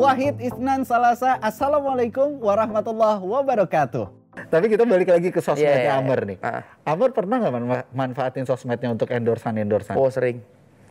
[0.00, 1.36] Wahid Isnan Salasa.
[1.44, 4.08] Assalamualaikum warahmatullahi wabarakatuh.
[4.48, 6.00] Tapi kita balik lagi ke sosmednya Iya, iya, iya.
[6.00, 6.38] Amr nih.
[6.40, 6.64] Ah.
[6.88, 10.00] Amr pernah nggak man- manfaatin sosmednya untuk endorsan-endorsan?
[10.00, 10.40] Oh sering.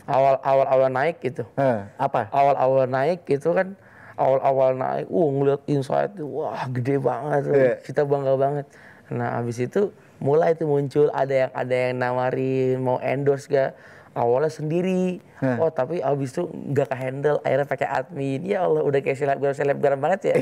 [0.06, 1.42] Awal awal awal naik gitu.
[1.58, 2.30] Eh, apa?
[2.30, 3.74] Awal awal naik gitu kan.
[4.14, 7.42] Awal awal naik, uh ngeliat insight tuh, wah gede banget.
[7.50, 7.74] Iya.
[7.82, 8.66] kita bangga banget.
[9.10, 9.90] Nah abis itu
[10.22, 13.74] mulai tuh muncul ada yang ada yang nawarin mau endorse gak
[14.14, 15.58] awalnya sendiri Hah.
[15.58, 19.54] oh tapi abis itu nggak ke handle akhirnya pakai admin ya Allah udah kayak selebgram
[19.54, 20.36] selebgram banget ya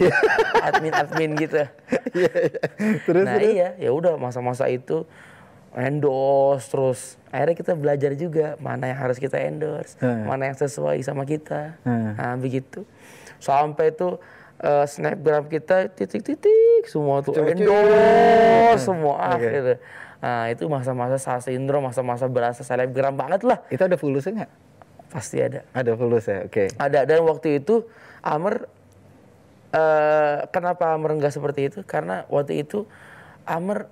[0.64, 1.62] admin admin gitu
[2.10, 2.60] Iya, iya.
[3.04, 3.52] terus nah terus?
[3.52, 5.04] iya ya udah masa-masa itu
[5.74, 10.26] endorse terus akhirnya kita belajar juga mana yang harus kita endorse Hmm.
[10.26, 12.16] mana yang sesuai sama kita Hmm.
[12.16, 12.82] nah begitu
[13.38, 14.18] sampai itu
[14.58, 19.78] eh, snapgram kita titik-titik semua tuh endorse semua ah, gitu.
[20.18, 24.52] Nah itu masa-masa saat sindrom masa-masa berasa selebgram banget lah Itu ada fulusnya nggak?
[25.08, 26.68] pasti ada Ada fulus ya, oke.
[26.76, 27.86] ada dan waktu itu
[28.20, 28.66] Amer
[29.72, 31.80] eh kenapa Amer nggak seperti itu?
[31.84, 32.84] Karena waktu itu
[33.44, 33.88] Amer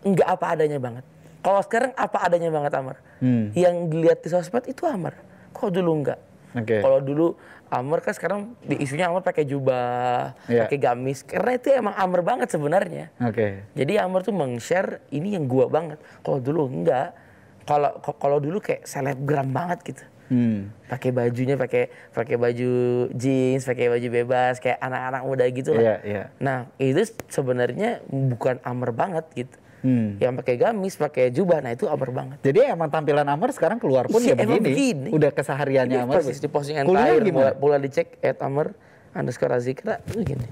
[0.00, 1.04] nggak apa adanya banget.
[1.40, 2.96] Kalau sekarang apa adanya banget Amer.
[3.20, 3.52] Hmm.
[3.52, 5.12] Yang dilihat di sosmed itu Amer.
[5.52, 6.20] Kok dulu nggak?
[6.52, 6.80] Oke.
[6.80, 7.34] Kalau dulu
[7.70, 10.66] Amer kan sekarang di isunya Amer pakai jubah, Iya.
[10.66, 11.22] pakai gamis.
[11.22, 13.14] Karena itu emang Amer banget sebenarnya.
[13.22, 13.62] Oke.
[13.72, 16.02] Jadi Amer tuh meng-share ini yang gua banget.
[16.20, 17.14] Kalau dulu enggak.
[17.62, 20.70] Kalau kalau dulu kayak selebgram banget gitu Hmm.
[20.86, 22.70] pakai bajunya pakai pakai baju
[23.10, 26.22] jeans pakai baju bebas kayak anak-anak muda gitu lah Iya, iya.
[26.38, 30.20] nah itu sebenarnya bukan amer banget gitu Hmm.
[30.20, 34.04] yang pakai gamis pakai jubah nah itu amer banget Jadi emang tampilan Amr sekarang keluar
[34.04, 34.60] pun Iya, ya begini.
[34.62, 35.08] begini.
[35.08, 36.20] Udah kesehariannya Amr.
[36.20, 37.52] persis di posting Kuliah entire gimana?
[37.54, 38.76] boleh dicek at amer
[39.10, 40.44] underscore azikra begini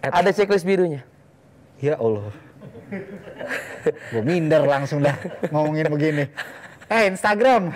[0.00, 1.04] At- ada checklist birunya
[1.76, 2.32] Ya Allah.
[4.10, 5.16] Gue minder langsung dah
[5.48, 6.24] ngomongin begini.
[6.86, 7.70] Eh Instagram,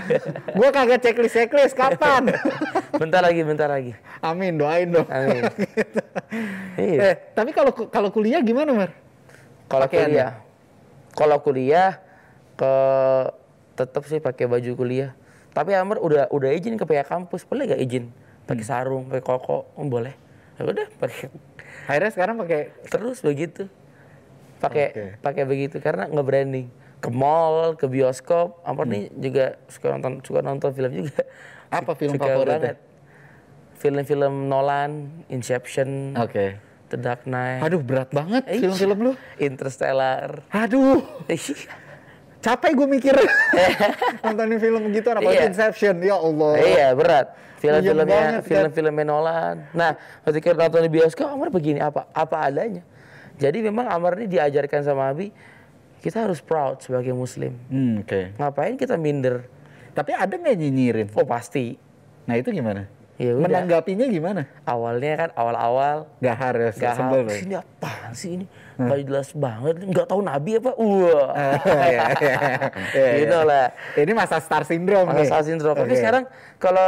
[0.50, 2.34] gue kagak checklist checklist kapan?
[3.00, 5.06] bentar lagi bentar lagi Amin doain dong.
[5.06, 5.46] amin
[6.80, 6.98] iya.
[7.00, 8.90] Eh tapi kalau kalau kuliah gimana Mar?
[9.64, 10.43] Kalau kuliah,
[11.14, 12.02] kalau kuliah
[12.58, 12.74] ke
[13.74, 15.14] tetap sih pakai baju kuliah.
[15.54, 18.10] Tapi Amr udah udah izin ke pihak kampus, boleh gak izin?
[18.44, 20.14] Pakai sarung, pakai koko, oh, boleh.
[20.58, 21.30] Ya udah pakai
[21.84, 23.70] Akhirnya sekarang pakai terus begitu.
[24.58, 25.04] Pakai Oke.
[25.20, 26.66] pakai begitu karena nge branding.
[26.98, 31.22] Ke mall, ke bioskop, Amr nih juga suka nonton suka nonton film juga.
[31.68, 32.78] Apa film Suka banget.
[33.74, 36.56] Film-film Nolan, Inception, Oke.
[36.92, 39.12] The Dark Knight, Aduh berat banget film-film lu.
[39.36, 40.44] Interstellar.
[40.48, 41.00] Aduh,
[42.38, 43.14] capek gue mikir
[44.22, 45.48] nontonin film gitu apalagi Iya.
[45.48, 45.94] Inception.
[46.04, 46.52] Ya Allah.
[46.60, 47.26] iya berat.
[47.56, 49.56] Film-filmnya film-filmnya Nolan.
[49.72, 49.96] Nah,
[50.28, 52.84] ketika nonton di bioskop Amar begini apa apa adanya.
[53.34, 55.32] Jadi memang Amar ini diajarkan sama Abi
[55.98, 57.56] kita harus proud sebagai muslim.
[57.72, 58.36] Hmm, Oke.
[58.36, 59.48] Ngapain kita minder?
[59.96, 61.08] Tapi ada nggak nyinyirin?
[61.16, 61.80] Oh pasti.
[62.28, 62.84] Nah itu gimana?
[63.14, 63.46] Ya udah.
[63.46, 64.42] Menanggapinya gimana?
[64.62, 67.30] Awalnya kan awal-awal Gak harus gak sebel loh.
[67.32, 68.46] ini apaan sih ini?
[68.74, 70.74] Gak jelas banget, nggak tahu Nabi apa?
[70.74, 71.30] Wah,
[71.86, 72.10] iya.
[73.16, 73.70] gitu lah.
[73.94, 75.28] Ini masa star syndrome Masa nih.
[75.30, 75.74] salah sindrom.
[75.74, 75.98] Tapi Oke.
[75.98, 76.24] sekarang
[76.58, 76.86] kalau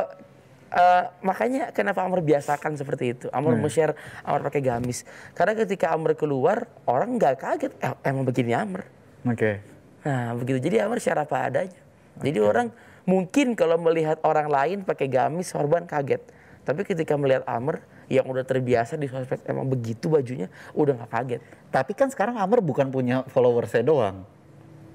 [0.67, 3.27] eh, makanya kenapa Amr biasakan seperti itu.
[3.31, 3.63] Amr Hmm.
[3.63, 5.07] men-share Amr pakai gamis.
[5.31, 7.73] Karena ketika Amr keluar, orang nggak kaget.
[7.79, 8.83] Eh, emang begini Amr.
[9.25, 9.63] Oke.
[10.03, 10.59] Nah begitu.
[10.61, 11.79] Jadi Amr share apa adanya.
[12.19, 12.67] Jadi orang
[13.07, 16.21] mungkin kalau melihat orang lain pakai gamis, sorban kaget.
[16.67, 17.79] Tapi ketika melihat Amr
[18.11, 21.41] yang udah terbiasa di sosmed emang begitu bajunya, udah nggak kaget.
[21.71, 24.27] Tapi kan sekarang Amr bukan punya followersnya doang.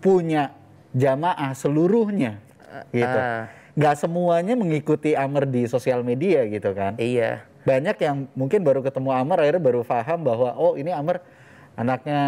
[0.03, 0.51] Punya
[0.91, 2.43] jamaah seluruhnya.
[2.91, 3.07] Gitu.
[3.07, 3.47] ah.
[3.71, 6.99] Gak semuanya mengikuti Amr di sosial media gitu kan.
[6.99, 7.47] Iya.
[7.63, 11.23] Banyak yang mungkin baru ketemu Amr akhirnya baru paham bahwa oh ini Amr
[11.79, 12.19] anaknya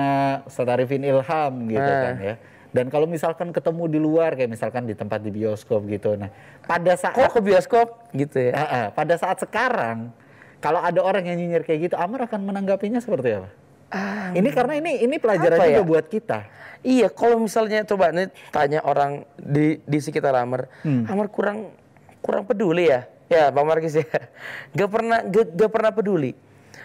[0.47, 1.99] Ustadz Arifin Ilham gitu Ah.
[2.07, 2.35] kan ya.
[2.73, 6.17] Dan kalau misalkan ketemu di luar kayak misalkan di tempat di bioskop gitu.
[6.17, 6.33] Nah,
[6.65, 8.51] pada saat Kok ke bioskop gitu ya?
[8.57, 8.85] Ah, ah.
[8.89, 10.09] pada saat sekarang
[10.57, 13.49] kalau ada orang yang nyinyir kayak gitu, Amr akan menanggapinya seperti apa?
[13.93, 15.85] Ah, Ini karena ini ini pelajaran juga ya?
[15.85, 16.39] buat kita.
[16.81, 21.05] Iya, kalau misalnya coba nih tanya orang di di sekitar Amar, Hmm.
[21.05, 21.77] Amar kurang
[22.25, 24.03] kurang peduli ya, ya Bang Markis ya,
[24.77, 26.33] gak pernah gak, gak pernah peduli.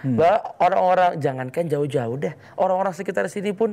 [0.05, 0.21] Hmm.
[0.21, 3.73] Bahwa orang-orang jangankan jauh-jauh deh, orang-orang sekitar sini pun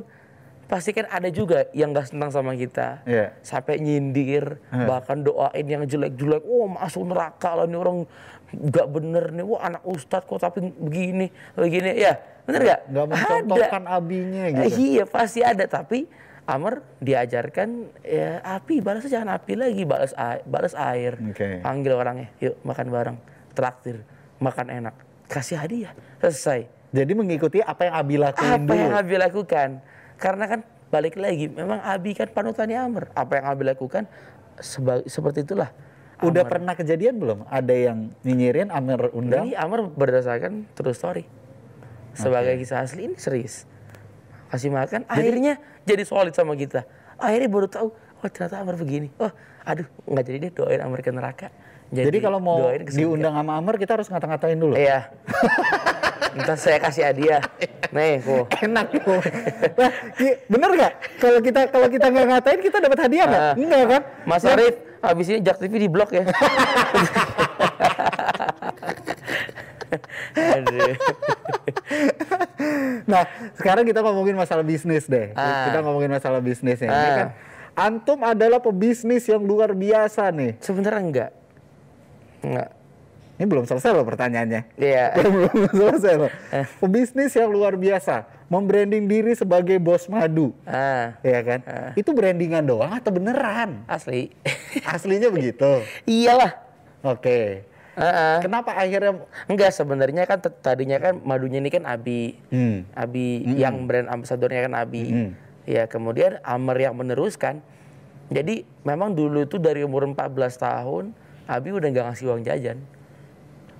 [0.66, 3.32] pasti kan ada juga yang gak senang sama kita, Iya.
[3.40, 7.98] sampai nyindir, bahkan doain yang jelek-jelek, oh masuk neraka lah nih orang
[8.52, 12.80] gak bener nih, wah anak ustadz kok tapi begini, begini, ya bener gak?
[12.90, 14.66] Nggak mencontohkan abinya gitu.
[14.74, 16.06] Iya pasti ada tapi
[16.46, 21.18] Amr diajarkan ya api balas jangan api lagi balas air, balas air.
[21.30, 21.58] Oke.
[21.58, 23.18] Panggil orangnya, yuk makan bareng,
[23.50, 24.06] traktir,
[24.38, 24.94] makan enak,
[25.26, 25.90] kasih hadiah,
[26.22, 26.70] selesai.
[26.94, 28.78] Jadi mengikuti apa yang Abi lakuin Apa dulu.
[28.78, 29.68] yang Abi lakukan?
[30.16, 33.04] Karena kan balik lagi, memang Abi kan panutannya Amr.
[33.12, 34.08] Apa yang Abi lakukan
[35.06, 35.68] seperti itulah
[36.24, 37.44] Udah pernah kejadian belum?
[37.44, 39.52] Ada yang nyinyirin Amer undang?
[39.52, 41.28] Ini Amr berdasarkan true story.
[42.16, 43.68] Sebagai kisah asli ini serius.
[44.48, 46.88] Kasih makan, akhirnya jadi solid sama kita.
[47.20, 49.12] Akhirnya baru tahu, oh ternyata Amr begini.
[49.20, 49.28] Oh,
[49.68, 51.52] aduh, nggak jadi deh doain Amr ke neraka.
[51.92, 54.74] Jadi, kalau mau diundang sama Amer kita harus ngata-ngatain dulu.
[54.74, 55.12] Iya.
[56.36, 57.40] Ntar saya kasih hadiah.
[57.90, 58.44] Nih, kok.
[58.60, 59.20] Enak tuh.
[59.76, 59.90] Nah,
[60.46, 60.92] bener nggak?
[61.16, 63.42] Kalau kita kalau kita nggak ngatain kita dapat hadiah nggak?
[63.42, 63.54] Ah.
[63.56, 64.02] Enggak kan?
[64.28, 66.24] Mas Arif, habis ini Jak TV di blok ya.
[73.06, 73.22] Nah,
[73.54, 75.30] sekarang kita ngomongin masalah bisnis deh.
[75.38, 75.70] Ah.
[75.70, 76.90] Kita ngomongin masalah bisnis ya.
[76.90, 77.16] Ini Ah.
[77.16, 77.28] kan
[77.76, 80.56] antum adalah pebisnis yang luar biasa nih.
[80.58, 81.30] Sebenarnya enggak.
[82.40, 82.68] Enggak.
[83.36, 84.80] Ini belum selesai loh pertanyaannya.
[84.80, 85.12] Iya.
[85.52, 86.30] belum selesai loh.
[86.80, 90.56] Pebisnis yang luar biasa, membranding diri sebagai bos madu.
[90.64, 91.60] Ah, Ya kan?
[91.92, 93.84] Itu brandingan doang atau beneran?
[93.84, 94.32] asli.
[94.88, 95.84] Aslinya begitu.
[96.08, 96.56] Iyalah.
[97.04, 97.68] Oke.
[97.96, 98.36] Ah, ah.
[98.40, 102.40] Kenapa akhirnya Enggak sebenarnya kan tadinya kan madunya ini kan Abi.
[102.48, 102.88] Hmm.
[102.96, 105.04] Abi yang brand ambasadornya kan Abi.
[105.12, 105.30] Mm.
[105.64, 107.60] Ya, kemudian Amer yang meneruskan.
[108.32, 111.04] Jadi memang dulu itu dari umur 14 tahun
[111.46, 112.78] Abi udah nggak ngasih uang jajan.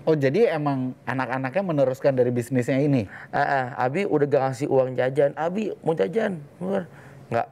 [0.06, 3.10] Oh jadi emang anak-anaknya meneruskan dari bisnisnya ini?
[3.34, 5.34] Ah, ah, Abi udah gak ngasih uang jajan.
[5.34, 6.86] Abi mau jajan, Amar.
[7.26, 7.48] Nggak.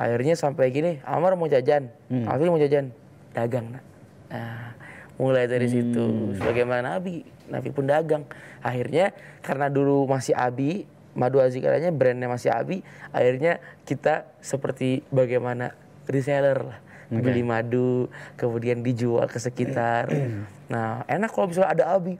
[0.00, 2.88] Akhirnya sampai gini, Amar mau jajan, Abi mau jajan,
[3.36, 3.84] dagang nak.
[4.32, 4.72] Nah,
[5.20, 7.22] mulai dari situ, sebagaimana Abi,
[7.52, 8.24] Nabi pun dagang.
[8.64, 9.12] Akhirnya
[9.44, 12.80] karena dulu masih Abi, Madu Azikaranya brandnya masih Abi,
[13.12, 15.76] akhirnya kita seperti bagaimana
[16.08, 16.78] reseller lah.
[17.16, 20.08] Beli madu, kemudian dijual ke sekitar.
[20.72, 22.16] nah, enak kalau misalnya ada Abi.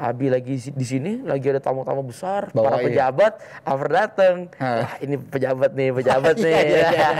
[0.00, 2.88] Abi lagi di sini, lagi ada tamu-tamu besar, para Bawain.
[2.88, 4.36] pejabat, Aver datang.
[4.56, 4.80] Ah.
[4.80, 6.48] Wah, ini pejabat nih, pejabat nih.
[6.48, 7.10] Iya, iya, iya, iya.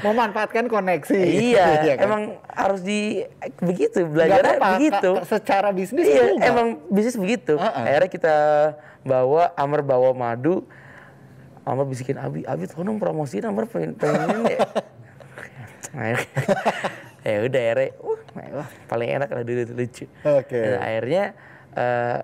[0.00, 1.20] Memanfaatkan koneksi.
[1.52, 1.96] Iya, kan?
[2.00, 3.28] emang harus di
[3.58, 5.10] begitu belajar begitu.
[5.14, 6.48] ka- secara bisnis Iya, nggak.
[6.48, 7.60] emang bisnis begitu.
[7.60, 7.84] Heeh.
[7.84, 8.36] Akhirnya kita
[9.02, 10.64] bawa Amr bawa madu.
[11.62, 14.64] Amr bisikin Abi, Abi tolong promosiin Amr pengen pengen ini ya.
[17.20, 18.20] Ya udah akhirnya, wah,
[18.56, 20.06] wah, paling enak lah dulu lucu.
[20.22, 20.54] Oke.
[20.56, 21.24] Dan akhirnya
[21.74, 22.18] eh,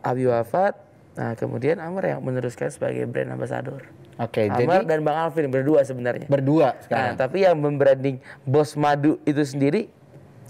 [0.00, 0.78] Abi wafat,
[1.12, 3.84] nah kemudian Amr yang meneruskan sebagai brand ambassador.
[4.16, 6.26] Oke, Amr jadi dan Bang Alvin berdua sebenarnya.
[6.26, 7.14] berdua Nah, sekarang.
[7.14, 9.90] tapi yang membranding Bos Madu itu sendiri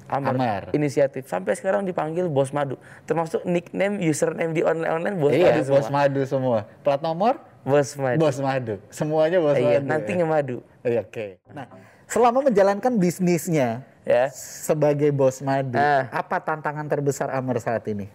[0.07, 0.63] Amar, Amar.
[0.71, 1.27] inisiatif.
[1.27, 2.77] Sampai sekarang dipanggil Bos Madu.
[3.03, 5.75] Termasuk nickname, username di online-online Bos iya, Madu semua.
[5.75, 6.59] bos madu semua.
[6.81, 8.17] Plat nomor Bos Madu.
[8.17, 8.75] bos madu.
[8.89, 9.87] Semuanya bos Iya, madu.
[9.87, 10.59] nantinya Madu.
[10.81, 11.37] Iya, Oke.
[11.51, 11.67] Nah,
[12.09, 14.33] selama menjalankan bisnisnya Ya.
[14.33, 16.09] sebagai bos madu, Ah.
[16.09, 18.09] apa tantangan terbesar Amr saat ini?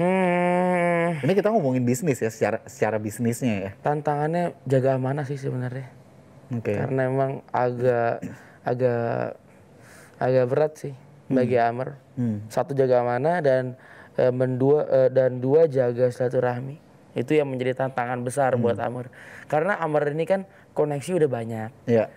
[0.00, 3.70] Hmm, Ini kita ngomongin bisnis ya, secara secara bisnisnya ya.
[3.78, 5.92] tantangannya jaga amanah sih sebenarnya.
[6.50, 6.72] Oke.
[6.72, 8.24] Karena emang agak
[8.64, 9.36] agak
[10.16, 10.94] agak berat sih
[11.28, 12.00] bagi Amr.
[12.16, 12.40] Hmm.
[12.48, 13.76] Satu jaga amanah dan
[14.16, 16.80] eh, mendua eh, dan dua jaga silaturahmi.
[17.12, 19.12] Itu yang menjadi tantangan besar buat Amr.
[19.46, 21.70] Karena Amr ini kan koneksi udah banyak.
[21.84, 22.08] Iya.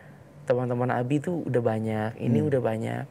[0.44, 3.06] Teman-teman Abi tuh udah banyak, ini udah banyak.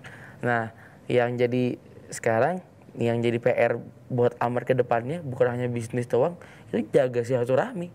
[0.44, 0.75] Nah,
[1.08, 1.81] yang jadi
[2.12, 2.61] sekarang
[2.93, 3.81] yang jadi PR
[4.12, 6.37] buat Amr ke depannya bukan hanya bisnis doang,
[6.69, 7.88] itu jaga silaturahmi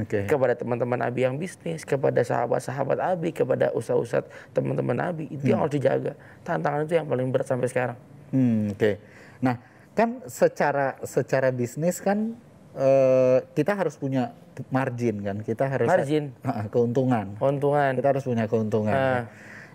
[0.00, 0.24] Oke.
[0.24, 4.24] kepada teman-teman Abi yang bisnis, kepada sahabat-sahabat Abi, kepada usaha-usaha
[4.56, 5.28] teman-teman Abi.
[5.28, 6.16] Itu yang harus dijaga.
[6.40, 7.98] Tantangan itu yang paling berat sampai sekarang.
[8.32, 8.96] Hmm, Oke.
[9.44, 9.60] Nah,
[9.92, 12.32] kan secara secara bisnis kan
[12.78, 14.32] eh, kita harus punya
[14.68, 16.36] margin kan, kita harus Margin.
[16.68, 17.32] Keuntungan.
[17.40, 17.96] Keuntungan.
[17.96, 18.92] Kita harus punya keuntungan.
[18.92, 19.00] Ah.
[19.00, 19.20] ya.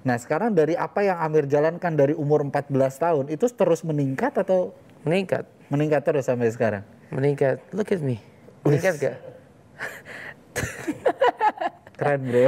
[0.05, 4.77] Nah, sekarang dari apa yang Amir jalankan dari umur 14 tahun itu terus meningkat atau
[5.01, 5.49] Meningkat.
[5.69, 6.85] meningkat terus sampai sekarang?
[7.09, 7.57] Meningkat.
[7.73, 8.21] Look at me.
[8.61, 9.17] Meningkat gak?
[11.97, 12.45] Keren, Bro.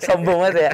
[0.00, 0.72] Sombong banget ya.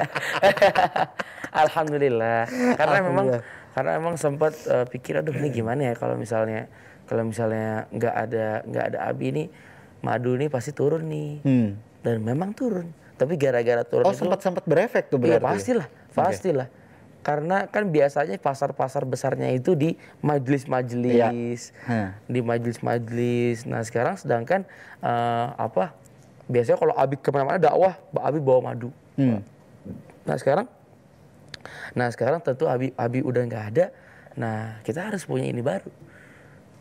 [1.51, 2.47] Alhamdulillah.
[2.73, 3.73] Karena memang Alhamdulillah.
[3.75, 6.65] karena emang sempat eh, pikir aduh ini gimana ya kalau misalnya
[7.05, 9.43] kalau misalnya nggak ada nggak ada Abi ini
[10.07, 11.31] madu nih pasti turun nih.
[11.43, 11.69] Hmm.
[11.99, 12.87] Dan memang turun.
[13.19, 15.45] Tapi gara-gara turun Oh, itu sempat sempat berefek tuh Iya berarti.
[15.51, 16.67] pastilah, pastilah.
[17.19, 22.15] Karena kan biasanya pasar-pasar besarnya itu di majelis-majelis, Hah.
[22.23, 23.67] di majelis-majelis.
[23.67, 24.63] Nah sekarang sedangkan
[25.03, 25.91] eh, apa?
[26.47, 28.95] Biasanya kalau Abi ke mana-mana dakwah, Abi bawa madu.
[29.19, 29.43] Hmm.
[30.23, 30.71] Nah sekarang,
[31.91, 33.85] nah sekarang tentu Abi Abi udah nggak ada.
[34.39, 35.89] Nah kita harus punya ini baru,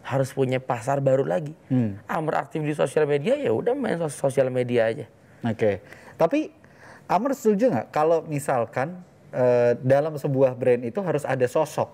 [0.07, 1.51] harus punya pasar baru lagi.
[1.67, 1.99] Hmm.
[2.07, 5.07] Amr aktif di sosial media ya udah main sos- sosial media aja.
[5.43, 5.83] Oke.
[6.15, 6.55] Tapi
[7.05, 11.91] Amr setuju nggak kalau misalkan eh, dalam sebuah brand itu harus ada sosok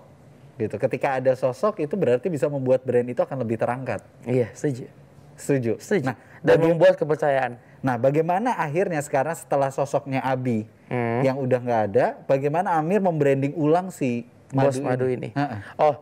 [0.55, 0.77] gitu.
[0.77, 4.05] Ketika ada sosok itu berarti bisa membuat brand itu akan lebih terangkat.
[4.23, 4.85] Iya setuju.
[5.33, 5.81] Setuju.
[5.81, 6.13] Setuju.
[6.13, 7.57] Nah, Dan membuat kepercayaan.
[7.81, 11.25] Nah, bagaimana akhirnya sekarang setelah sosoknya Abi Hmm.
[11.25, 15.33] yang udah nggak ada, bagaimana Amir membranding ulang si Bos madu, madu ini.
[15.33, 15.59] Heeh.
[15.75, 15.97] Oh,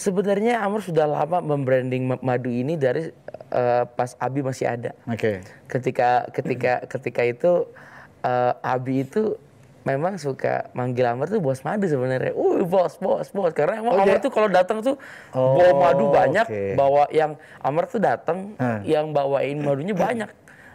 [0.00, 3.12] sebenarnya Amr sudah lama membranding ma- madu ini dari
[3.50, 4.96] eh, pas Abi masih ada.
[5.04, 5.44] Oke.
[5.66, 7.68] Ketika ketika ketika itu
[8.22, 9.36] eh, Abi itu
[9.80, 12.32] memang suka manggil Amr tuh bos madu sebenarnya.
[12.32, 13.52] Uh, bos, bos, bos.
[13.52, 14.96] Karena emang Oh, Amr dia- tuh kalau datang tuh
[15.30, 16.62] Oh, bawa madu banyak, oke.
[16.74, 18.80] bawa yang Amr tuh datang, Hah.
[18.82, 20.28] yang bawain madunya banyak.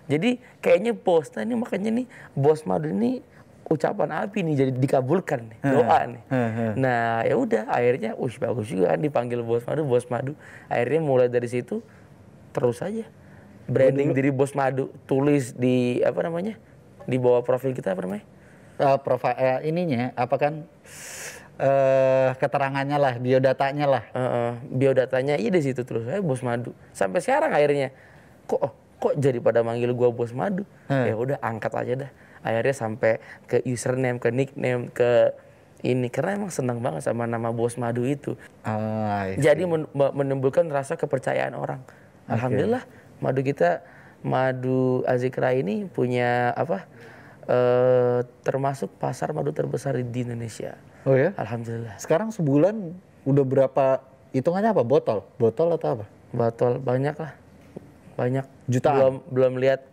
[0.05, 3.25] Jadi kayaknya bos, nah ini makanya nih bos madu ini
[3.65, 6.21] ucapan Abi nih jadi dikabulkan nih, doa nih.
[6.77, 10.37] Nah ya udah akhirnya, ush bagus juga kan dipanggil bos madu, bos madu.
[10.69, 11.81] Akhirnya mulai dari situ
[12.53, 13.03] terus aja
[13.65, 16.53] branding diri bos madu, tulis di apa namanya
[17.09, 18.25] di bawah profil kita apa namanya?
[18.75, 20.53] Eh, profi- eh, ininya apa kan
[21.55, 24.03] eh keterangannya lah, biodatanya lah.
[24.11, 26.75] Heeh, biodatanya iya di situ terus, saya bos madu.
[26.91, 27.95] Sampai sekarang akhirnya
[28.45, 30.67] kok oh, kok jadi pada manggil gua bos madu?
[30.91, 31.07] Hmm.
[31.07, 32.11] Ya udah angkat aja dah.
[32.45, 33.17] Akhirnya sampai
[33.49, 35.33] ke username, ke nickname, ke
[35.81, 38.37] ini karena emang senang banget sama nama bos madu itu.
[39.33, 39.41] See.
[39.41, 41.81] Jadi men- me- menimbulkan rasa kepercayaan orang.
[42.29, 42.85] Alhamdulillah
[43.17, 43.81] madu kita
[44.21, 46.85] madu Azikra ini punya apa?
[47.45, 50.73] eh termasuk pasar madu terbesar di Indonesia.
[51.05, 51.29] Oh ya?
[51.37, 51.93] Alhamdulillah.
[52.01, 52.73] Sekarang sebulan
[53.21, 54.01] udah berapa
[54.33, 54.81] hitungannya apa?
[54.81, 55.21] Botol?
[55.37, 56.05] Botol atau apa?
[56.33, 57.37] Botol banyak lah.
[58.17, 58.49] Banyak.
[58.65, 58.97] Jutaan?
[58.97, 59.85] Belum belum lihat.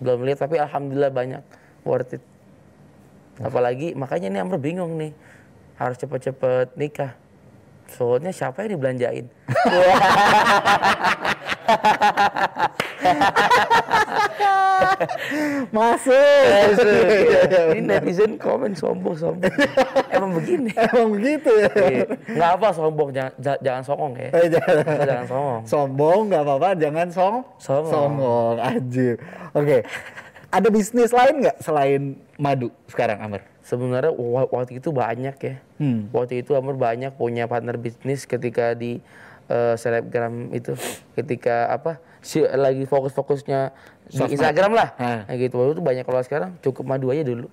[0.00, 1.42] Belum lihat tapi alhamdulillah banyak.
[1.86, 2.22] Worth it.
[3.40, 5.12] Apalagi makanya nih Amr bingung nih.
[5.76, 7.12] Harus cepet-cepet nikah.
[7.86, 9.30] Soalnya siapa yang dibelanjain?
[15.70, 16.14] Masuk.
[17.74, 19.52] Ini netizen komen sombong sombong.
[20.08, 20.70] Emang begini.
[20.92, 21.68] Emang begitu ya?
[21.72, 22.04] Iya.
[22.28, 24.28] Nggak apa sombong, jangan, ja- jangan songong ya.
[24.32, 24.76] Eh, jangan.
[25.04, 25.60] Jangan songong.
[25.66, 27.34] Sombong nggak apa-apa, jangan song.
[27.58, 27.92] Songong.
[27.92, 29.16] Songong, anjir.
[29.52, 29.84] Oke.
[30.46, 32.02] Ada bisnis lain nggak selain
[32.38, 33.42] madu sekarang, Amr?
[33.66, 35.54] Sebenarnya wa- waktu itu banyak ya.
[35.76, 36.06] Hmm.
[36.14, 39.02] Waktu itu Amr banyak punya partner bisnis ketika di
[39.46, 40.72] eh, selebgram itu,
[41.12, 43.60] ketika apa si lagi fokus-fokusnya
[44.10, 44.34] di.
[44.34, 44.88] Instagram lah.
[44.98, 45.20] Hah.
[45.30, 45.54] Kayak gitu.
[45.56, 47.46] Waktu itu banyak kalau sekarang cukup madu aja dulu.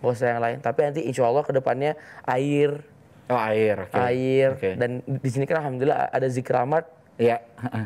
[0.00, 0.58] Gak usah yang lain.
[0.60, 2.84] Tapi nanti insya Allah ke depannya air,
[3.30, 3.86] Oh, air.
[3.86, 3.94] oke.
[3.94, 4.70] air Oke.
[4.74, 6.84] dan di sini kan alhamdulillah ada Zikramat.
[7.16, 7.40] Iya.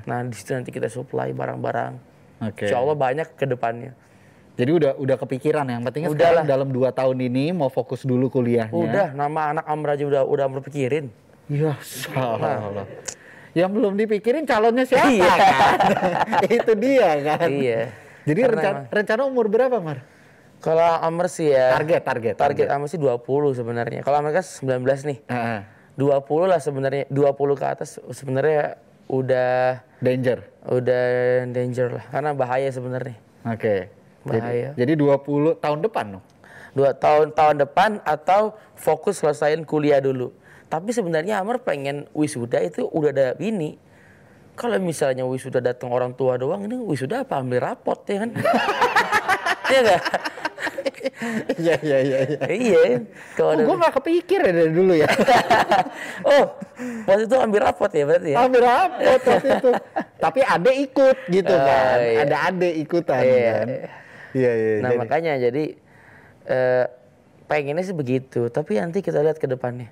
[0.07, 1.93] Nah di situ nanti kita supply barang-barang.
[2.51, 2.67] Oke.
[2.67, 3.95] Insya Allah banyak ke depannya.
[4.55, 8.31] Jadi udah udah kepikiran yang pentingnya Udah sekarang dalam dua tahun ini mau fokus dulu
[8.31, 8.71] kuliahnya.
[8.71, 11.11] Udah nama anak Amr aja udah udah Amr pikirin.
[11.51, 12.87] Ya salah.
[13.55, 15.31] Yang belum dipikirin calonnya siapa Iya.
[15.31, 15.79] kan?
[16.45, 17.49] Itu dia kan.
[17.49, 17.81] Iya.
[18.25, 20.03] Jadi Karena rencana, rencana umur berapa, Mar?
[20.59, 22.35] Kalau Amr sih ya Target, target.
[22.35, 23.21] target Amr sih 20
[23.53, 24.01] sebenarnya.
[24.01, 25.19] Kalau Amr kan 19 nih.
[25.29, 25.61] Heeh.
[25.95, 30.51] 20 lah sebenarnya 20 ke atas sebenarnya udah danger.
[30.65, 31.05] udah
[31.53, 33.21] danger lah karena bahaya sebenarnya.
[33.45, 33.93] Oke.
[34.25, 34.73] Bahaya.
[34.73, 36.25] Jadi, jadi 20 tahun depan dong.
[36.73, 40.33] Dua tahun tahun depan atau fokus selesaiin kuliah dulu.
[40.75, 43.79] Tapi sebenarnya Amr pengen wisuda itu udah ada ini.
[44.59, 48.31] Kalau misalnya wisuda datang orang tua doang ini wisuda apa ambil rapot ya kan?
[49.65, 50.03] Iya enggak?
[51.57, 52.19] Iya, iya, iya.
[52.53, 52.81] iya.
[52.85, 52.99] iya.
[53.33, 55.09] Kalau Oh, gue gak kepikir ya dari dulu ya.
[56.29, 56.45] oh,
[57.07, 58.45] waktu itu ambil rapot ya berarti ya?
[58.45, 59.71] Ambil rapot waktu itu.
[60.21, 61.97] Tapi ade ikut gitu Oh, kan.
[61.97, 62.19] iya.
[62.29, 63.41] Ada ade ikutan Iya.
[63.41, 63.67] kan.
[64.37, 64.73] Iya, iya.
[64.77, 65.65] Nah jadi- makanya jadi
[66.45, 66.85] eh,
[67.47, 69.89] pengennya sih begitu, tapi nanti kita lihat ke depannya.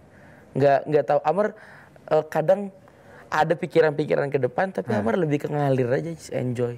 [0.53, 1.47] Nggak nggak tahu Amar
[2.07, 2.69] eh, kadang
[3.33, 6.77] ada pikiran-pikiran ke depan, tapi Amar lebih ke ngalir aja, just enjoy.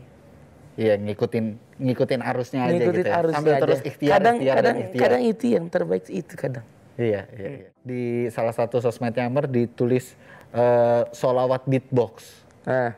[0.74, 1.44] Iya, ngikutin
[1.78, 3.14] ngikutin arusnya aja Ngikutin gitu ya.
[3.14, 3.62] arusnya Sambil aja.
[3.62, 5.02] terus ikhtiar, kadang, ikhtiar, kadang, dan ikhtiar.
[5.02, 6.66] kadang itu yang terbaik itu kadang.
[6.94, 7.68] Iya, iya, iya.
[7.82, 10.14] Di salah satu sosmednya Amr ditulis
[10.50, 12.42] eh, solawat beatbox.
[12.64, 12.94] Nah,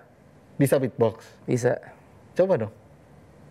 [0.57, 1.25] Bisa beatbox?
[1.45, 1.77] bisa.
[2.33, 2.73] Coba dong.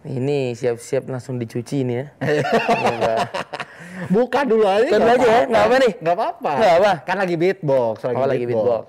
[0.05, 2.05] Ini siap-siap langsung dicuci ini ya.
[4.13, 4.85] Buka dulu aja.
[4.85, 5.49] Buka dulu nggak aja ya, apa-apa.
[5.49, 5.93] nggak apa nih?
[5.97, 6.51] Nggak apa-apa.
[6.53, 6.91] Nggak apa?
[7.01, 7.95] Kan lagi beatbox.
[8.05, 8.87] Lagi Oh lagi beatbox.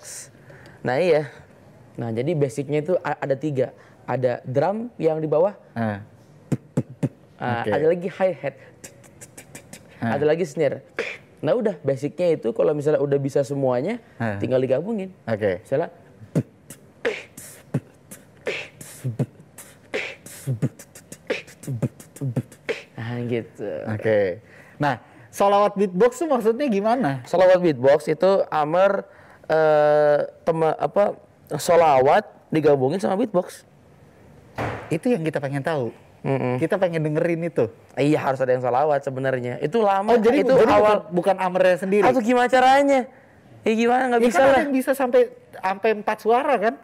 [0.84, 1.22] Nah iya.
[1.96, 3.72] Nah jadi basicnya itu ada tiga.
[4.06, 5.98] Ada drum yang di bawah, Ah,
[7.60, 7.68] Oke.
[7.68, 8.54] ada lagi hi hat,
[9.98, 10.86] ada lagi snare.
[11.42, 14.38] Nah udah basicnya itu kalau misalnya udah bisa semuanya, Ah.
[14.38, 15.10] tinggal digabungin.
[15.26, 15.58] Oke.
[15.60, 15.90] Misalnya
[22.96, 23.70] nah gitu.
[23.90, 24.40] Oke.
[24.80, 27.20] Nah, solawat beatbox tuh maksudnya gimana?
[27.28, 29.04] Solawat beatbox itu Amer
[29.46, 31.14] eh tema, apa
[31.54, 33.62] solawat digabungin sama beatbox.
[34.90, 35.92] Itu yang kita pengen tahu.
[36.26, 36.58] Mm-mm.
[36.58, 37.70] Kita pengen dengerin itu.
[37.94, 39.62] Iya harus ada yang solawat sebenarnya.
[39.62, 40.10] Itu lama.
[40.10, 41.06] Oh, jadi itu jadi awal.
[41.06, 42.02] bukan, bukan Amrnya sendiri.
[42.02, 43.06] Atau gimana caranya?
[43.62, 44.60] Ya gimana nggak Ya bisa kan ada lah.
[44.66, 46.74] yang bisa sampai sampai empat suara kan?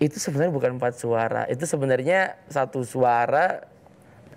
[0.00, 1.44] Itu sebenarnya bukan empat suara.
[1.52, 3.68] Itu sebenarnya satu suara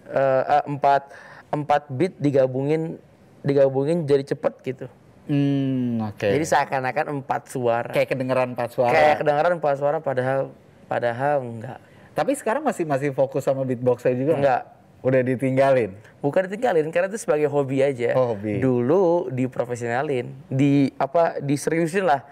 [0.10, 1.02] eh, eh, empat
[1.50, 2.98] empat beat digabungin
[3.42, 4.86] digabungin jadi cepet gitu.
[5.30, 6.26] Hmm, oke.
[6.26, 7.94] Jadi seakan-akan empat suara.
[7.94, 8.94] Kayak kedengeran empat suara.
[8.94, 10.50] Kayak kedengaran empat suara padahal
[10.90, 11.80] padahal enggak.
[12.18, 14.34] Tapi sekarang masih masih fokus sama beatbox saya juga.
[14.36, 14.62] Enggak.
[15.00, 15.96] Udah ditinggalin.
[16.20, 18.18] Bukan ditinggalin karena itu sebagai hobi aja.
[18.20, 18.60] Oh, hobi.
[18.60, 22.26] Dulu diprofesionalin, di apa diseriusin lah.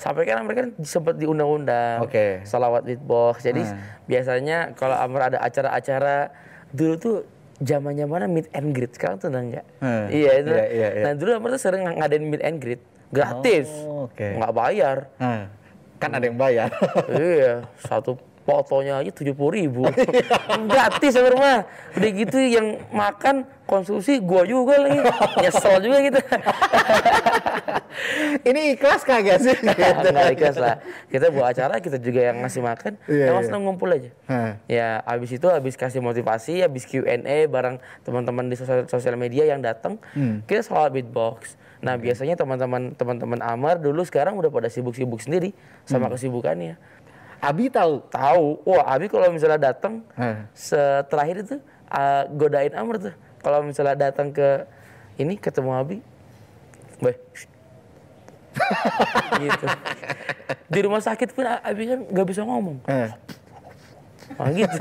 [0.00, 2.04] Sampai kan mereka sempat diundang-undang.
[2.04, 2.40] Oke.
[2.48, 3.44] Salawat beatbox.
[3.44, 3.76] Jadi Hmm.
[4.08, 6.32] biasanya kalau Amr ada acara-acara
[6.74, 7.16] dulu tuh
[7.62, 9.64] zaman zamannya meet and greet sekarang tuh enggak.
[9.80, 10.06] Hmm.
[10.12, 10.52] Iya itu.
[10.52, 11.04] Iya, iya, iya.
[11.08, 13.68] Nah dulu Amr tuh sering ngadain meet and greet gratis.
[13.86, 14.28] Oh, oke.
[14.36, 14.96] Nggak bayar.
[15.16, 15.48] Nah,
[15.96, 16.68] kan ada yang bayar.
[17.16, 19.82] iya, satu fotonya aja tujuh puluh ribu.
[20.70, 21.66] Gratis ya rumah.
[21.98, 25.02] Udah gitu yang makan konsumsi gua juga lagi.
[25.42, 26.20] Nyesel juga gitu.
[28.48, 29.56] Ini ikhlas kagak sih?
[29.56, 30.08] Gitu.
[30.12, 30.76] Nggak ikhlas lah.
[31.08, 32.92] Kita buat acara, kita juga yang ngasih makan.
[33.08, 33.46] Emang iya.
[33.46, 34.10] seneng ngumpul aja.
[34.28, 34.52] Hah.
[34.66, 39.60] Ya, abis itu abis kasih motivasi, abis Q&A bareng teman-teman di sosial, sosial media yang
[39.60, 40.42] datang, Hmm.
[40.44, 41.56] kita selalu beatbox.
[41.84, 45.88] Nah, biasanya teman-teman teman-teman Amar dulu sekarang udah pada sibuk-sibuk sendiri Hmm.
[45.88, 46.78] sama kesibukannya.
[47.36, 48.00] Abi tahu.
[48.08, 50.48] Tahu, wah Abi kalau misalnya datang Hah.
[50.56, 51.56] seterakhir itu
[51.92, 53.14] uh, godain Amr tuh.
[53.44, 54.64] Kalau misalnya datang ke
[55.16, 55.96] ini ketemu Abi,
[56.96, 57.12] Boy,
[59.44, 59.66] gitu.
[60.66, 62.82] Di rumah sakit pun Abi kan nggak bisa ngomong.
[62.86, 63.10] Eh,
[64.26, 64.80] Nah, gitu.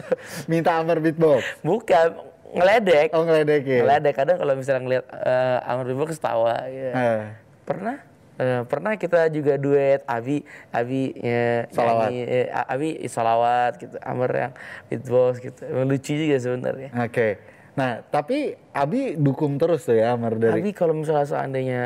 [0.50, 1.46] minta Amar beatbox.
[1.62, 2.18] Bukan
[2.50, 3.14] ngeledek.
[3.14, 3.86] Oh ngeledekin.
[3.86, 6.66] Ngeledek kadang kalau misalnya ngeliat uh, Amr Beatbox ketawa.
[6.66, 6.92] Ya.
[6.92, 7.24] Eh,
[7.62, 8.02] Pernah
[8.36, 12.10] eh, pernah kita juga duet Abi Abi ya, Salawat.
[12.10, 14.54] nyanyi, eh, Abi salawat gitu Amr yang
[14.86, 17.38] beatbox gitu Emang lucu juga sebenarnya Oke.
[17.74, 20.58] Nah, tapi Abi dukung terus tuh ya Amar dari.
[20.58, 21.82] Abi kalau misalnya seandainya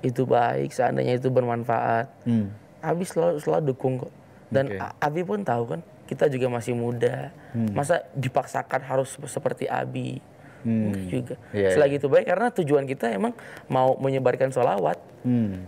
[0.00, 2.54] itu baik seandainya itu bermanfaat Hmm.
[2.78, 4.12] Abi selalu selalu dukung kok
[4.48, 4.78] dan Oke.
[4.78, 7.72] A- Abi pun tahu kan kita juga masih muda Hmm.
[7.72, 10.22] masa dipaksakan harus sep- seperti Abi
[10.60, 13.30] Enggak juga Iya, selagi itu baik karena tujuan kita emang
[13.66, 15.66] mau menyebarkan sholawat Hmm.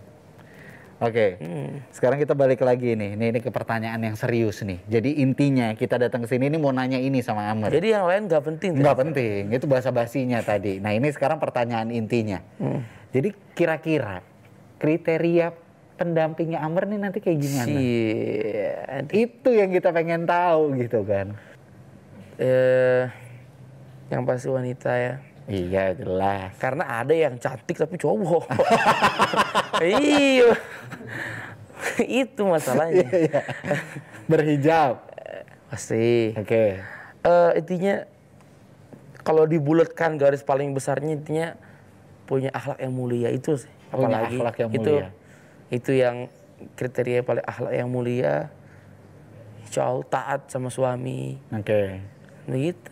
[1.00, 1.40] Oke.
[1.90, 3.16] Sekarang kita balik lagi nih.
[3.16, 4.84] Ini, ini ke pertanyaan yang serius nih.
[4.84, 7.72] Jadi intinya kita datang ke sini ini mau nanya ini sama Amar.
[7.72, 8.76] jadi yang lain nggak penting.
[8.76, 10.76] Nggak penting, itu bahasa basinya tadi.
[10.76, 12.44] Nah ini sekarang pertanyaan intinya.
[13.08, 14.20] Jadi kira-kira
[14.80, 15.52] kriteria
[16.00, 17.68] pendampingnya Amr nih nanti kayak gimana?
[17.68, 19.04] Sia.
[19.12, 21.36] Itu yang kita pengen tahu gitu kan.
[22.40, 23.04] eh
[24.08, 25.14] yang pasti wanita ya.
[25.44, 26.56] Iya jelas.
[26.56, 28.48] Karena ada yang cantik tapi cowok.
[29.84, 30.56] iya.
[32.00, 33.04] Itu masalahnya.
[33.12, 33.40] Iya.
[34.24, 35.04] Berhijab.
[35.68, 36.32] Pasti.
[36.32, 36.80] Oke.
[37.20, 38.08] Eh intinya
[39.20, 41.48] kalau dibulatkan garis paling besarnya intinya
[42.24, 43.79] punya akhlak yang mulia itu sih.
[43.90, 45.08] Punya Apalagi akhlak yang itu mulia.
[45.70, 46.16] itu yang
[46.78, 48.34] kriteria paling akhlak yang mulia.
[49.66, 51.38] Insya Allah taat sama suami.
[51.50, 52.02] Oke.
[52.46, 52.88] Begitu.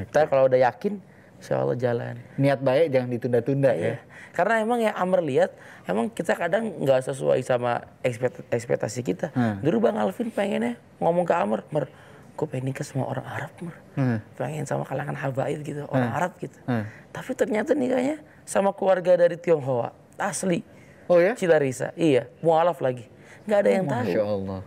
[0.00, 1.02] Ntar kalau udah yakin,
[1.36, 2.14] insya Allah jalan.
[2.38, 3.98] Niat baik jangan ditunda-tunda ya.
[4.30, 5.50] Karena emang yang Amr lihat,
[5.84, 9.34] emang kita kadang nggak sesuai sama ekspekt- ekspektasi kita.
[9.34, 9.58] Hmm.
[9.58, 11.90] Dulu Bang Alvin pengennya ngomong ke Amr, Mer,
[12.38, 13.76] gue pengen nikah sama orang Arab, Mer.
[13.98, 14.18] Hmm.
[14.38, 16.56] Pengen sama kalangan habaib gitu, orang Arab gitu.
[16.64, 16.86] Hmm.
[17.10, 20.60] Tapi ternyata nikahnya sama keluarga dari Tionghoa, asli.
[21.08, 21.34] Oh ya?
[21.34, 23.08] Cilarisa, iya, mualaf lagi.
[23.48, 24.04] Nggak ada yang tahu.
[24.06, 24.60] Masya Allah.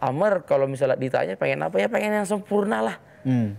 [0.00, 2.96] Amr kalau misalnya ditanya pengen apa ya pengen yang sempurna lah.
[3.20, 3.52] Hmm.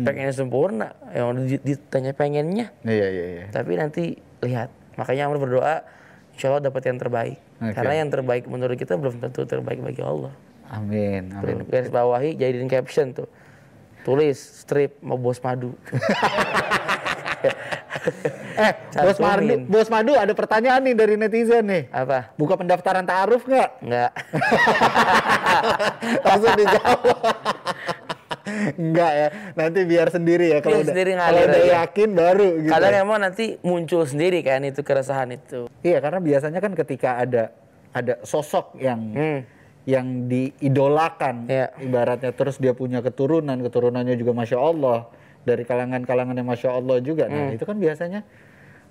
[0.00, 3.44] Pengen yang sempurna, yang di- ditanya pengennya Iya iya iya.
[3.52, 5.84] tapi nanti lihat makanya Amr berdoa
[6.32, 7.76] insya Allah dapat yang terbaik Oke.
[7.76, 10.32] karena yang terbaik menurut kita belum tentu terbaik bagi Allah
[10.72, 11.28] Amin.
[11.36, 11.68] amin.
[11.68, 13.28] garis bawahi jadiin caption tuh
[14.00, 15.76] tulis strip mau bos madu
[18.60, 19.60] Eh, Bos Madu, Cantumin.
[19.64, 21.82] Bos Madu ada pertanyaan nih dari netizen nih.
[21.88, 23.70] apa Buka pendaftaran ta'aruf nggak?
[23.80, 24.10] enggak
[26.28, 26.98] Langsung dijawab.
[28.76, 31.72] Enggak ya, nanti biar sendiri ya kalau udah, sendiri kalau udah aja.
[31.86, 32.72] yakin baru gitu.
[32.72, 37.54] kadang emang nanti muncul sendiri kan itu keresahan itu Iya, karena biasanya kan ketika ada
[37.94, 39.40] ada sosok yang hmm.
[39.86, 41.72] yang diidolakan, Iya.
[41.80, 44.98] ibaratnya terus dia punya keturunan, keturunannya juga masya Allah
[45.42, 47.26] dari kalangan-kalangan yang masya Allah juga.
[47.30, 47.34] Hmm.
[47.34, 48.20] Nah itu kan biasanya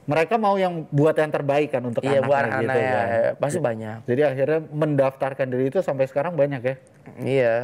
[0.09, 3.07] mereka mau yang buat yang terbaik kan untuk iya anaknya buat gitu ya, kan.
[3.37, 6.75] pasti banyak Jadi akhirnya mendaftarkan diri itu sampai sekarang banyak ya.
[7.21, 7.55] iya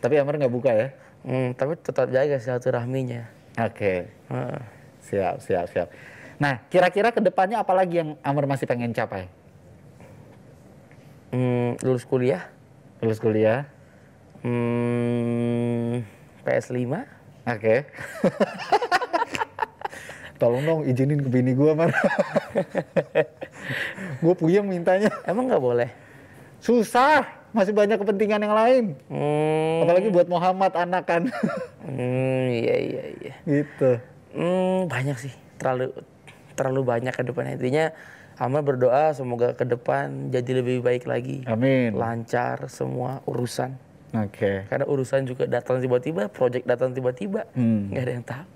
[0.00, 0.88] Tapi Amar nggak buka ya?
[1.20, 3.28] Hmm, tapi tetap jaga silaturahminya
[3.60, 4.60] Oke, Heeh.
[5.04, 5.88] siap, siap, siap.
[6.40, 9.28] Nah, kira-kira ke depannya apa lagi yang Amar masih pengen capai?
[11.28, 12.48] Hmm, lulus kuliah
[13.04, 13.68] Lulus kuliah?
[14.40, 16.00] hmm,
[16.48, 16.80] PS5
[17.44, 17.84] Oke.
[20.40, 21.92] Tolong dong izinin ke bini gue, Mar.
[24.22, 25.12] gue puyeng mintanya.
[25.22, 25.90] emang nggak boleh
[26.58, 27.38] Susah.
[27.50, 28.84] masih banyak kepentingan yang lain.
[29.10, 31.22] Hmm, Apalagi buat Muhammad anak kan.
[31.82, 33.34] hmm, iya iya iya.
[33.42, 33.98] gitu.
[34.30, 35.90] Hmm, banyak sih, terlalu
[36.54, 37.50] terlalu banyak ke depan.
[37.50, 37.90] Intinya
[38.38, 41.92] Amar berdoa semoga ke depan jadi lebih baik lagi, Amin.
[41.92, 43.74] lancar semua urusan.
[44.14, 44.64] Oke.
[44.64, 47.90] Karena urusan juga datang tiba-tiba, project datang tiba-tiba, Hmm.
[47.90, 48.46] nggak ada yang tahu.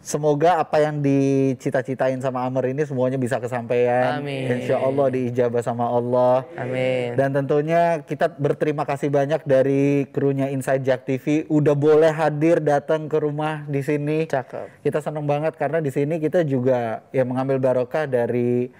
[0.00, 4.16] Semoga apa yang dicita-citain sama Amr ini semuanya bisa kesampaian.
[4.16, 4.48] Amin.
[4.48, 6.48] Insya Allah diijabah sama Allah.
[6.56, 7.20] Amin.
[7.20, 13.12] Dan tentunya kita berterima kasih banyak dari krunya Inside Jack TV udah boleh hadir datang
[13.12, 14.24] ke rumah di sini.
[14.24, 14.80] Cakep.
[14.80, 18.72] Kita senang banget karena di sini kita juga ya mengambil barokah dari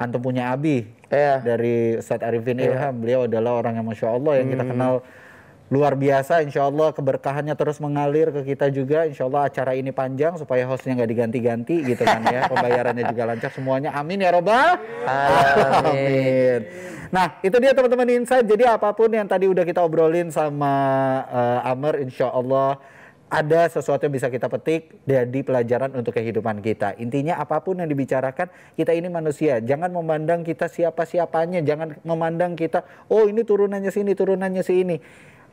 [0.00, 1.44] antum punya Abi Iya.
[1.44, 2.96] dari Ustadz Arifin Ilham.
[2.96, 5.04] Beliau adalah orang yang masya Allah yang kita kenal
[5.72, 6.44] luar biasa.
[6.44, 9.08] Insya Allah keberkahannya terus mengalir ke kita juga.
[9.08, 12.44] Insya Allah acara ini panjang supaya hostnya nggak diganti-ganti gitu kan ya.
[12.52, 13.96] Pembayarannya juga lancar semuanya.
[13.96, 14.76] Amin ya robbal
[15.08, 15.80] Amin.
[15.88, 16.60] Amin.
[17.08, 18.44] Nah, itu dia teman-teman Insight.
[18.44, 20.72] Jadi apa pun yang tadi udah kita obrolin sama
[21.28, 22.76] eh, Amer, insya Allah
[23.32, 27.00] ada sesuatu yang bisa kita petik jadi pelajaran untuk kehidupan kita.
[27.00, 29.56] Intinya apa pun yang dibicarakan, kita ini manusia.
[29.64, 31.64] Jangan memandang kita siapa-siapanya.
[31.64, 34.96] Jangan memandang kita, oh ini turunannya sini, turunannya sini.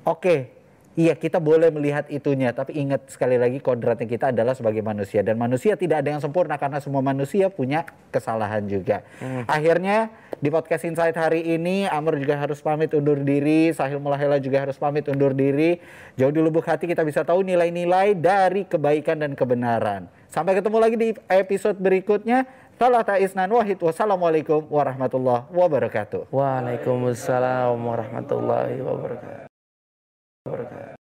[0.07, 0.59] Oke,
[0.99, 5.39] Iya kita boleh melihat itunya, tapi ingat sekali lagi kodratnya kita adalah sebagai manusia dan
[5.39, 9.07] manusia tidak ada yang sempurna karena semua manusia punya kesalahan juga.
[9.47, 10.11] Akhirnya
[10.43, 14.75] di podcast Insight hari ini Amr juga harus pamit undur diri, Sahil Mulahela juga harus
[14.75, 15.79] pamit undur diri.
[16.19, 20.11] Jauh di lubuk hati kita bisa tahu nilai-nilai dari kebaikan dan kebenaran.
[20.27, 22.43] Sampai ketemu lagi di episode berikutnya.
[22.75, 26.27] Salah ta'isnan wahid wassalamualaikum warahmatullahi wabarakatuh.
[26.27, 29.48] Waalaikumsalam warahmatullahi wabarakatuh.
[30.49, 30.98] Orada.